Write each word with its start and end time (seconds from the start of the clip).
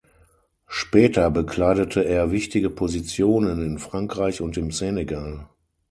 Später 0.65 1.29
bekleidete 1.29 2.03
er 2.03 2.31
wichtige 2.31 2.71
Positionen 2.71 3.63
in 3.63 3.77
Frankreich 3.77 4.41
und 4.41 4.57
im 4.57 4.71
Senegal. 4.71 5.45